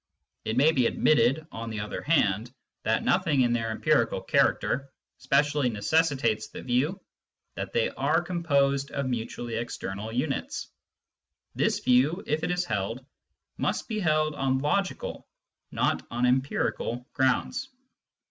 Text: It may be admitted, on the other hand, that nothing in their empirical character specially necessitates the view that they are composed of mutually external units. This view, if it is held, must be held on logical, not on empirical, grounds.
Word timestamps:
It 0.45 0.57
may 0.57 0.71
be 0.71 0.87
admitted, 0.87 1.45
on 1.51 1.69
the 1.69 1.79
other 1.79 2.01
hand, 2.01 2.51
that 2.81 3.03
nothing 3.03 3.41
in 3.41 3.53
their 3.53 3.69
empirical 3.69 4.19
character 4.19 4.89
specially 5.19 5.69
necessitates 5.69 6.47
the 6.47 6.63
view 6.63 6.99
that 7.53 7.71
they 7.71 7.89
are 7.91 8.19
composed 8.23 8.89
of 8.89 9.05
mutually 9.05 9.57
external 9.57 10.11
units. 10.11 10.69
This 11.53 11.77
view, 11.81 12.23
if 12.25 12.43
it 12.43 12.49
is 12.49 12.65
held, 12.65 13.05
must 13.57 13.87
be 13.87 13.99
held 13.99 14.33
on 14.33 14.57
logical, 14.57 15.27
not 15.69 16.03
on 16.09 16.25
empirical, 16.25 17.07
grounds. 17.13 17.69